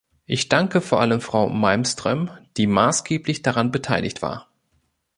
[0.25, 4.49] Ich danke vor allem Frau Malmström, die maßgeblich daran beteiligt war.